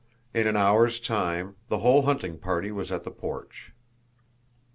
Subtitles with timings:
[0.33, 3.71] In an hour's time the whole hunting party was at the porch.